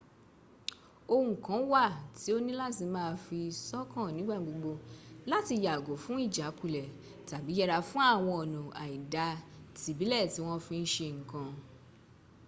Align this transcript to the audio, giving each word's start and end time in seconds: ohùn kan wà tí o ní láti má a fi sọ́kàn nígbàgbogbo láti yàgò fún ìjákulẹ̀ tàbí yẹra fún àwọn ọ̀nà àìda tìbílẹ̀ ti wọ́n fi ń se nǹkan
ohùn 1.13 1.35
kan 1.45 1.61
wà 1.73 1.85
tí 2.19 2.27
o 2.35 2.39
ní 2.45 2.51
láti 2.61 2.83
má 2.93 3.01
a 3.11 3.15
fi 3.25 3.39
sọ́kàn 3.67 4.07
nígbàgbogbo 4.17 4.71
láti 5.31 5.53
yàgò 5.65 5.93
fún 6.03 6.19
ìjákulẹ̀ 6.25 6.87
tàbí 7.29 7.51
yẹra 7.59 7.77
fún 7.89 8.03
àwọn 8.13 8.29
ọ̀nà 8.41 8.59
àìda 8.83 9.25
tìbílẹ̀ 9.79 10.29
ti 10.33 10.39
wọ́n 10.47 10.63
fi 10.65 10.75
ń 10.83 10.85
se 10.93 11.07
nǹkan 11.19 11.49